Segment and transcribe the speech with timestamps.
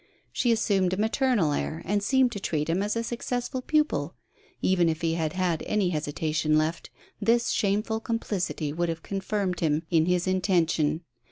[0.33, 4.15] She assumed a maternal air, and seemed to treat him as a successful pupil.
[4.59, 6.89] Even if he had had any hesitation left,
[7.21, 11.01] this shameful complicity would have confirmed him in his intention.